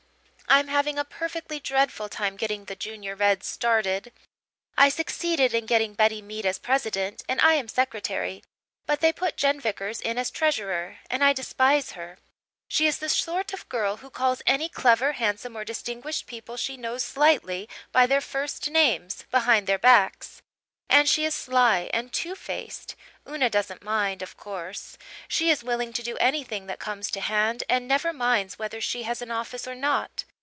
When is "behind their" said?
19.31-19.79